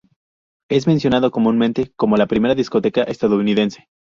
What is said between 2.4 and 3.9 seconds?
discoteca estadounidense.